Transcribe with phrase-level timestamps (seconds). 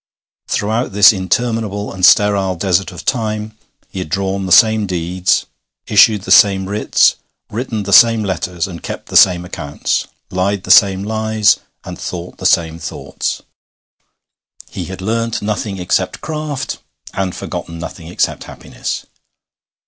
[0.47, 3.55] Throughout this interminable and sterile desert of time
[3.91, 5.45] he had drawn the same deeds,
[5.85, 7.17] issued the same writs,
[7.51, 12.47] written the same letters, kept the same accounts, lied the same lies, and thought the
[12.47, 13.43] same thoughts.
[14.71, 16.79] He had learnt nothing except craft,
[17.13, 19.05] and forgotten nothing except happiness.